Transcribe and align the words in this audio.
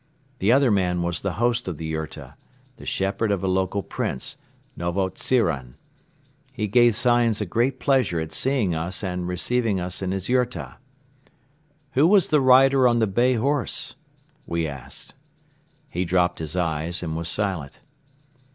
The 0.39 0.51
other 0.51 0.71
man 0.71 1.03
was 1.03 1.19
the 1.21 1.33
host 1.33 1.67
of 1.67 1.77
the 1.77 1.85
yurta, 1.93 2.33
the 2.77 2.87
shepherd 2.87 3.29
of 3.31 3.43
a 3.43 3.47
local 3.47 3.83
prince, 3.83 4.35
Novontziran. 4.75 5.75
He 6.51 6.65
gave 6.67 6.95
signs 6.95 7.39
of 7.39 7.51
great 7.51 7.79
pleasure 7.79 8.19
at 8.19 8.31
seeing 8.33 8.73
us 8.73 9.03
and 9.03 9.27
receiving 9.27 9.79
us 9.79 10.01
in 10.01 10.09
his 10.09 10.27
yurta. 10.27 10.77
"Who 11.91 12.07
was 12.07 12.29
the 12.29 12.41
rider 12.41 12.87
on 12.87 12.97
the 12.97 13.05
bay 13.05 13.35
horse?" 13.35 13.93
we 14.47 14.65
asked. 14.67 15.13
He 15.87 16.03
dropped 16.03 16.39
his 16.39 16.55
eyes 16.55 17.03
and 17.03 17.15
was 17.15 17.29
silent. 17.29 17.79